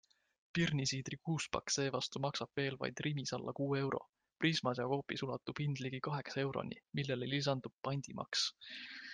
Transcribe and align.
Pirnisiidri 0.57 1.17
kuuspakk 1.27 1.73
seevastu 1.73 2.21
maksab 2.25 2.61
veel 2.61 2.79
vaid 2.85 3.03
Rimis 3.07 3.35
alla 3.37 3.53
kuue 3.61 3.79
euro, 3.83 3.99
Prismas 4.45 4.81
ja 4.83 4.89
Coopis 4.95 5.25
ulatub 5.29 5.63
hind 5.65 5.85
ligi 5.87 6.03
kaheksa 6.09 6.43
euroni, 6.49 6.83
millele 7.01 7.33
lisandub 7.37 7.77
pandimaks. 7.89 8.49